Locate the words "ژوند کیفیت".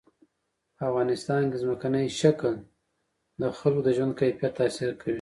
3.97-4.53